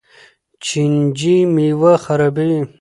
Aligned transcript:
چینجي 0.65 1.37
میوه 1.53 1.93
خرابوي. 2.05 2.61